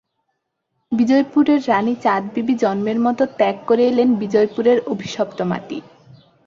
[0.91, 5.77] বিজাপুরের রানী চাঁদবিবি জন্মের মতো ত্যাগ করে এলেন বিজাপুরের অভিশপ্ত মাটি।